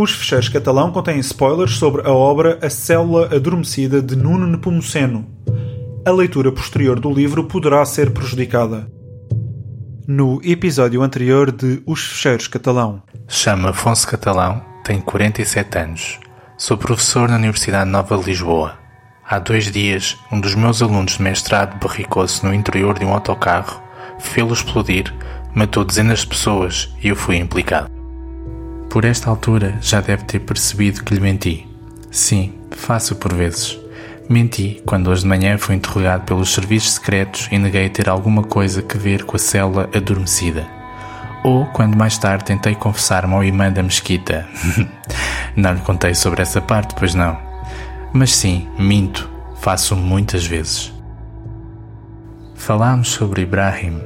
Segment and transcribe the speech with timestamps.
[0.00, 5.26] Os Fecheiros Catalão contêm spoilers sobre a obra A Célula Adormecida de Nuno Nepomuceno.
[6.06, 8.88] A leitura posterior do livro poderá ser prejudicada.
[10.06, 13.02] No episódio anterior de Os Fecheiros Catalão.
[13.26, 16.20] Chama Afonso Catalão, tem 47 anos.
[16.56, 18.78] Sou professor na Universidade Nova de Lisboa.
[19.28, 23.82] Há dois dias, um dos meus alunos de mestrado barricou-se no interior de um autocarro,
[24.20, 25.12] fê-lo explodir,
[25.56, 27.97] matou dezenas de pessoas e eu fui implicado.
[28.90, 31.68] Por esta altura já deve ter percebido que lhe menti.
[32.10, 33.78] Sim, faço por vezes.
[34.30, 38.80] Menti quando hoje de manhã fui interrogado pelos serviços secretos e neguei ter alguma coisa
[38.80, 40.66] que ver com a célula adormecida.
[41.44, 44.48] Ou quando mais tarde tentei confessar-me ao imã da mesquita.
[45.54, 47.38] não lhe contei sobre essa parte, pois não.
[48.12, 50.92] Mas sim, minto, faço muitas vezes.
[52.54, 54.00] Falámos sobre Ibrahim,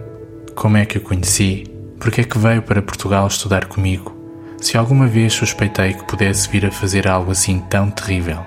[0.56, 1.64] como é que o conheci,
[2.00, 4.21] porque é que veio para Portugal estudar comigo,
[4.62, 8.46] se alguma vez suspeitei que pudesse vir a fazer algo assim tão terrível.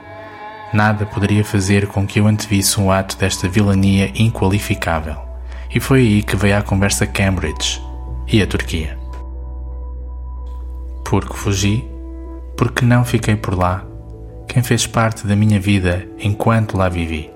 [0.73, 5.17] Nada poderia fazer com que eu antevisse um ato desta vilania inqualificável.
[5.73, 7.81] E foi aí que veio a conversa Cambridge
[8.27, 8.97] e a Turquia.
[11.03, 11.85] Porque fugi,
[12.57, 13.85] porque não fiquei por lá
[14.47, 17.29] quem fez parte da minha vida enquanto lá vivi.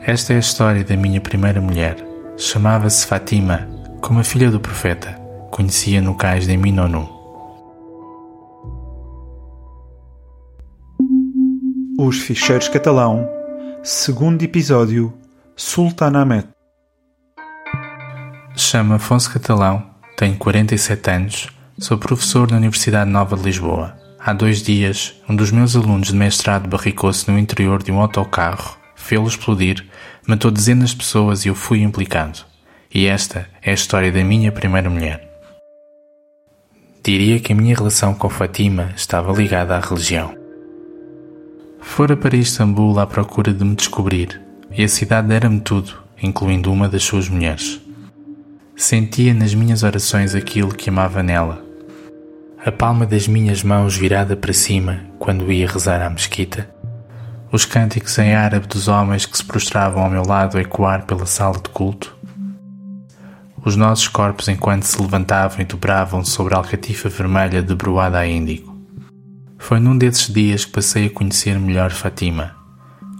[0.00, 1.96] Esta é a história da minha primeira mulher.
[2.36, 3.66] Chamava-se Fatima,
[4.00, 5.17] como a filha do profeta.
[5.58, 7.10] Conhecia no cais de Minonu.
[11.98, 13.28] Os Ficheiros Catalão,
[13.82, 15.12] segundo episódio,
[15.56, 16.46] Sultanahmet.
[18.56, 19.84] Chama Afonso Catalão,
[20.16, 23.98] tenho 47 anos, sou professor na Universidade Nova de Lisboa.
[24.20, 28.78] Há dois dias, um dos meus alunos de mestrado barricou-se no interior de um autocarro,
[28.94, 29.84] fê-lo explodir,
[30.24, 32.38] matou dezenas de pessoas e eu fui implicado.
[32.94, 35.28] E esta é a história da minha primeira mulher.
[37.08, 40.36] Diria que a minha relação com Fatima estava ligada à religião.
[41.80, 44.38] Fora para Istambul à procura de me descobrir,
[44.70, 47.80] e a cidade dera-me tudo, incluindo uma das suas mulheres.
[48.76, 51.64] Sentia nas minhas orações aquilo que amava nela,
[52.62, 56.68] a palma das minhas mãos virada para cima quando ia rezar à mesquita,
[57.50, 61.24] os cânticos em árabe dos homens que se prostravam ao meu lado a ecoar pela
[61.24, 62.17] sala de culto,
[63.64, 68.76] os nossos corpos enquanto se levantavam e dobravam sobre a alcatifa vermelha debruada a índigo.
[69.58, 72.54] Foi num desses dias que passei a conhecer melhor Fatima.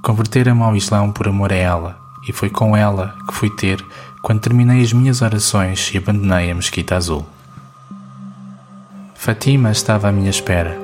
[0.03, 3.85] Convertera-me ao Islão por amor a ela, e foi com ela que fui ter
[4.23, 7.27] quando terminei as minhas orações e abandonei a mesquita azul.
[9.15, 10.79] Fatima estava à minha espera.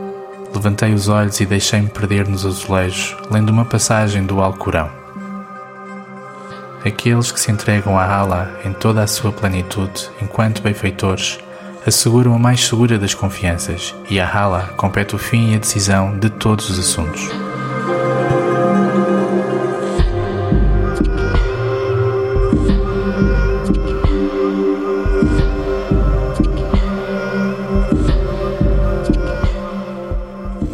[0.52, 5.03] Levantei os olhos e deixei-me perder nos azulejos, lendo uma passagem do Alcorão.
[6.84, 11.38] Aqueles que se entregam a Allah em toda a sua plenitude, enquanto benfeitores,
[11.86, 16.18] asseguram a mais segura das confianças, e a Allah compete o fim e a decisão
[16.18, 17.30] de todos os assuntos.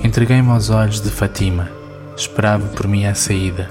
[0.03, 1.80] Entreguei-me aos olhos de Fatima.
[2.21, 3.71] Esperava por mim à saída.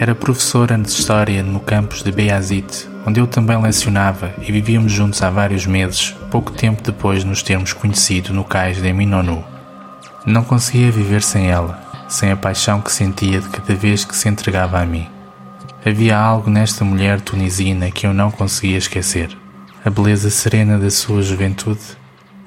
[0.00, 5.20] Era professora de História no campus de Beazit, onde eu também lecionava e vivíamos juntos
[5.22, 9.44] há vários meses, pouco tempo depois de nos termos conhecido no cais de Minonu.
[10.24, 14.26] Não conseguia viver sem ela, sem a paixão que sentia de cada vez que se
[14.26, 15.06] entregava a mim.
[15.84, 19.36] Havia algo nesta mulher tunisina que eu não conseguia esquecer.
[19.84, 21.82] A beleza serena da sua juventude,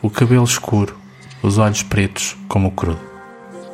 [0.01, 0.97] o cabelo escuro,
[1.44, 3.14] os olhos pretos como o crudo.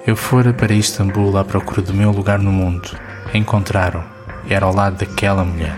[0.05, 2.89] Eu fora para Istambul à procura do meu lugar no mundo.
[3.35, 4.03] Encontraram.
[4.49, 5.75] Era ao lado daquela mulher.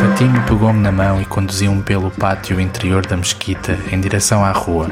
[0.00, 4.88] Fatima pegou-me na mão e conduziu-me pelo pátio interior da mesquita em direção à rua.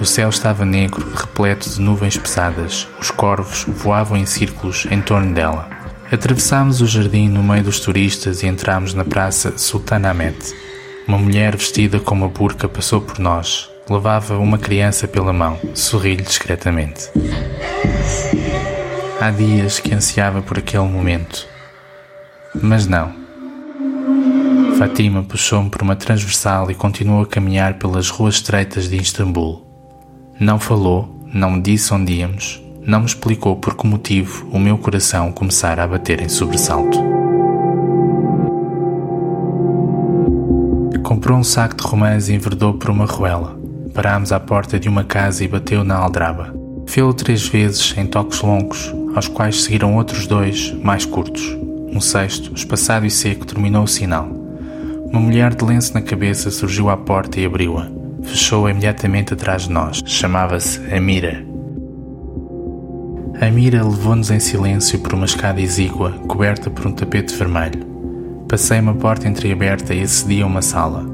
[0.00, 2.88] O céu estava negro, repleto de nuvens pesadas.
[3.00, 5.68] Os corvos voavam em círculos em torno dela.
[6.10, 10.65] Atravessámos o jardim no meio dos turistas e entramos na praça Sultanahmet.
[11.06, 13.70] Uma mulher vestida com uma burca passou por nós.
[13.88, 15.56] Levava uma criança pela mão.
[15.72, 17.08] Sorri-lhe discretamente.
[19.20, 21.46] Há dias que ansiava por aquele momento.
[22.60, 23.14] Mas não.
[24.78, 29.64] Fatima puxou-me por uma transversal e continuou a caminhar pelas ruas estreitas de Istambul.
[30.40, 35.32] Não falou, não disse onde íamos, não me explicou por que motivo o meu coração
[35.32, 37.15] começara a bater em sobressalto.
[41.06, 43.56] Comprou um saco de romãs e enverdou por uma ruela.
[43.94, 46.52] Parámos à porta de uma casa e bateu na aldraba.
[46.84, 51.56] Fê-lo três vezes em toques longos, aos quais seguiram outros dois, mais curtos.
[51.92, 54.28] Um sexto, espaçado e seco, terminou o sinal.
[55.08, 57.88] Uma mulher de lenço na cabeça surgiu à porta e abriu-a.
[58.24, 60.02] Fechou-a imediatamente atrás de nós.
[60.04, 61.46] Chamava-se Amira.
[63.40, 67.95] Amira levou-nos em silêncio por uma escada exígua, coberta por um tapete vermelho.
[68.48, 71.04] Passei uma porta entreaberta e acedi a uma sala.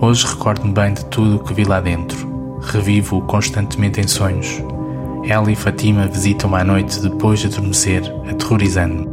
[0.00, 2.58] Hoje recordo-me bem de tudo o que vi lá dentro.
[2.60, 4.60] Revivo-o constantemente em sonhos.
[5.24, 9.08] Ela e Fatima visitam-me à noite depois de adormecer, aterrorizando-me.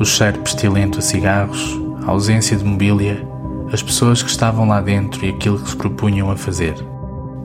[0.00, 3.22] O cheiro pestilento a cigarros, a ausência de mobília,
[3.70, 6.74] as pessoas que estavam lá dentro e aquilo que se propunham a fazer.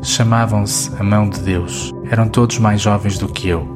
[0.02, 1.92] Chamavam-se a mão de Deus.
[2.10, 3.68] Eram todos mais jovens do que eu,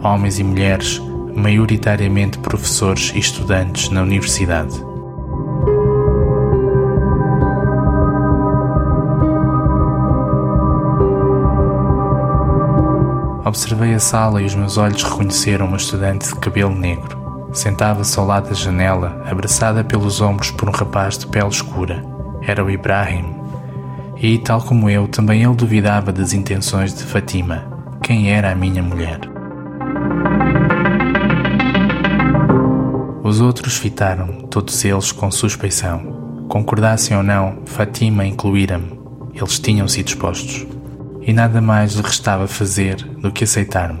[0.00, 1.02] homens e mulheres,
[1.34, 4.90] maioritariamente professores e estudantes na universidade.
[13.44, 17.18] Observei a sala e os meus olhos reconheceram uma estudante de cabelo negro.
[17.52, 22.04] Sentava-se ao lado da janela, abraçada pelos ombros por um rapaz de pele escura.
[22.42, 23.34] Era o Ibrahim.
[24.16, 27.64] E, tal como eu, também ele duvidava das intenções de Fatima,
[28.02, 29.29] quem era a minha mulher.
[33.30, 36.46] Os outros fitaram, todos eles com suspeição.
[36.48, 38.98] Concordassem ou não, Fatima incluíra-me.
[39.32, 40.66] Eles tinham sido expostos.
[41.22, 44.00] E nada mais lhe restava fazer do que aceitar-me.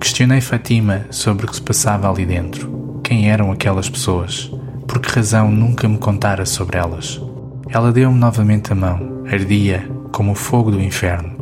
[0.00, 3.00] Questionei Fatima sobre o que se passava ali dentro.
[3.04, 4.50] Quem eram aquelas pessoas?
[4.88, 7.20] Por que razão nunca me contara sobre elas?
[7.68, 11.36] Ela deu-me novamente a mão, ardia como o fogo do inferno,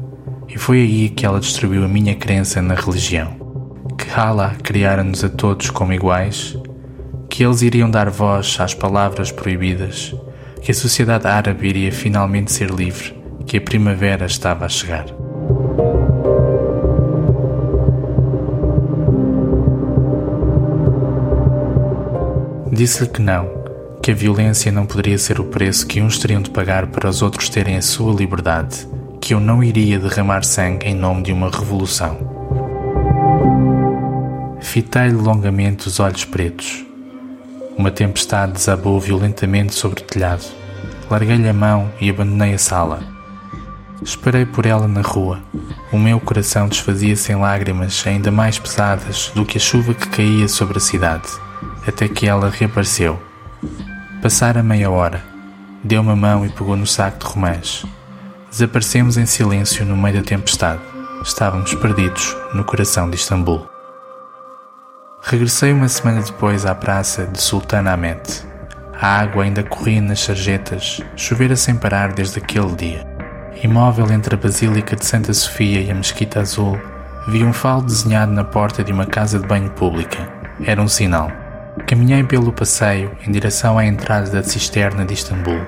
[0.49, 3.31] e foi aí que ela destruiu a minha crença na religião.
[3.97, 6.59] Que Allah criara-nos a todos como iguais
[7.41, 10.15] que eles iriam dar voz às palavras proibidas,
[10.61, 13.15] que a sociedade árabe iria finalmente ser livre,
[13.47, 15.07] que a primavera estava a chegar.
[22.71, 23.49] Disse-lhe que não,
[24.03, 27.23] que a violência não poderia ser o preço que uns teriam de pagar para os
[27.23, 28.87] outros terem a sua liberdade,
[29.19, 32.19] que eu não iria derramar sangue em nome de uma revolução.
[34.61, 36.90] Fitei-lhe longamente os olhos pretos
[37.81, 40.45] uma tempestade desabou violentamente sobre o telhado.
[41.11, 43.03] Larguei-lhe a mão e abandonei a sala.
[44.03, 45.41] Esperei por ela na rua.
[45.91, 50.47] O meu coração desfazia-se em lágrimas ainda mais pesadas do que a chuva que caía
[50.47, 51.27] sobre a cidade,
[51.87, 53.19] até que ela reapareceu.
[54.23, 55.25] Passara meia hora.
[55.83, 57.87] Deu-me a mão e pegou no saco de romãs.
[58.51, 60.83] Desaparecemos em silêncio no meio da tempestade.
[61.23, 63.67] Estávamos perdidos no coração de Istambul.
[65.23, 68.43] Regressei uma semana depois à praça de Sultanahmet.
[69.01, 73.07] A água ainda corria nas sarjetas, chovera sem parar desde aquele dia.
[73.63, 76.81] Imóvel entre a Basílica de Santa Sofia e a Mesquita Azul,
[77.29, 80.27] vi um falo desenhado na porta de uma casa de banho pública.
[80.65, 81.31] Era um sinal.
[81.87, 85.61] Caminhei pelo passeio em direção à entrada da cisterna de Istambul.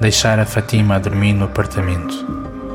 [0.00, 2.14] Deixara Fatima a dormir no apartamento.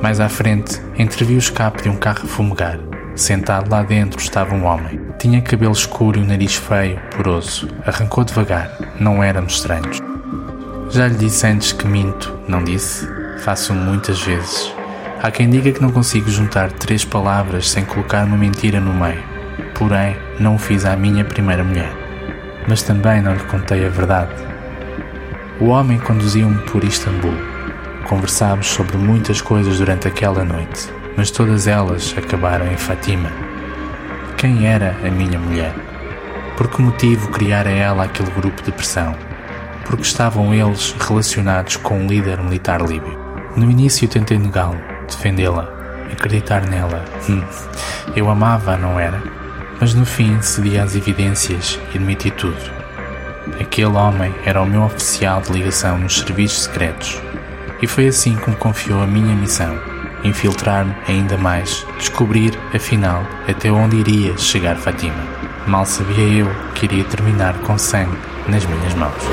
[0.02, 2.78] Mais à frente, entrevi o escape de um carro a fumegar.
[3.16, 5.00] Sentado lá dentro estava um homem.
[5.18, 7.70] Tinha cabelo escuro e o nariz feio, poroso.
[7.86, 8.70] Arrancou devagar.
[9.00, 10.02] Não éramos estranhos.
[10.90, 13.08] Já lhe disse antes que minto, não disse?
[13.40, 14.70] Faço muitas vezes.
[15.24, 19.24] Há quem diga que não consigo juntar três palavras sem colocar uma mentira no meio.
[19.76, 21.94] Porém, não o fiz à minha primeira mulher.
[22.68, 24.34] Mas também não lhe contei a verdade.
[25.62, 27.38] O homem conduziu-me por Istambul.
[28.10, 33.30] Conversámos sobre muitas coisas durante aquela noite mas todas elas acabaram em Fatima.
[34.38, 35.74] Quem era a minha mulher?
[36.58, 39.16] Por que motivo criara ela aquele grupo de pressão?
[39.86, 43.18] Porque estavam eles relacionados com um líder militar líbio.
[43.56, 45.70] No início tentei negá-lo, defendê-la,
[46.12, 47.06] acreditar nela.
[47.30, 47.44] Hum,
[48.16, 49.22] eu amava-a, não era?
[49.80, 52.76] Mas no fim cedi às evidências e admiti tudo.
[53.60, 57.22] Aquele homem era o meu oficial de ligação nos serviços secretos.
[57.82, 59.95] E foi assim que me confiou a minha missão
[60.26, 65.16] infiltrar-me ainda mais, descobrir, afinal, até onde iria chegar Fatima.
[65.68, 68.18] Mal sabia eu que iria terminar com sangue
[68.48, 69.24] nas minhas mãos.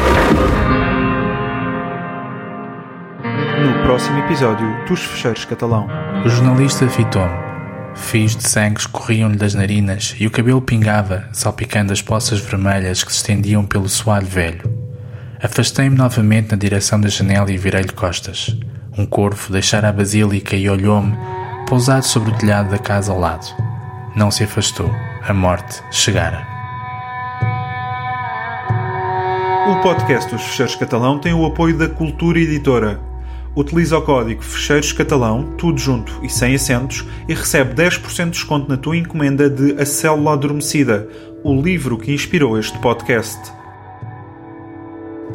[3.65, 5.89] No próximo episódio dos Fecheiros Catalão.
[6.25, 7.53] O jornalista fitou-me.
[7.95, 13.13] Fios de sangue escorriam-lhe das narinas e o cabelo pingava, salpicando as poças vermelhas que
[13.13, 14.63] se estendiam pelo soalho velho.
[15.43, 18.57] Afastei-me novamente na direção da janela e virei-lhe costas.
[18.97, 21.17] Um corvo deixara a basílica e olhou-me,
[21.67, 23.47] pousado sobre o telhado da casa ao lado.
[24.15, 24.91] Não se afastou.
[25.27, 26.47] A morte chegara.
[29.71, 33.01] O podcast dos Fecheiros Catalão tem o apoio da Cultura Editora.
[33.57, 38.69] Utiliza o código Fecheiros Catalão, tudo junto e sem acentos, e recebe 10% de desconto
[38.69, 41.09] na tua encomenda de A Célula Adormecida,
[41.43, 43.41] o livro que inspirou este podcast.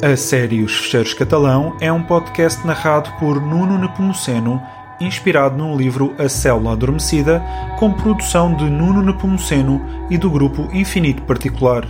[0.00, 4.62] A série Os Fecheiros Catalão é um podcast narrado por Nuno Nepomuceno,
[5.00, 7.42] inspirado num livro A Célula Adormecida,
[7.80, 11.84] com produção de Nuno Nepomuceno e do grupo Infinito Particular.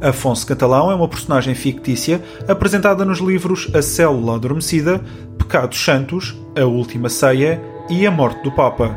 [0.00, 5.00] Afonso Catalão é uma personagem fictícia apresentada nos livros A Célula Adormecida,
[5.36, 8.96] Pecados Santos, A Última Ceia e A Morte do Papa.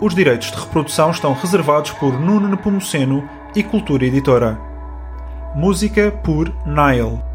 [0.00, 4.73] Os direitos de reprodução estão reservados por Nuno Nepomuceno e Cultura Editora.
[5.54, 7.33] Música por Nile.